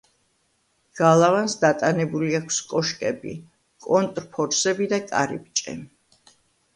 [0.99, 3.33] გალავანს დატანებული აქვს კოშკები,
[3.89, 5.77] კონტრფორსები და კარიბჭე.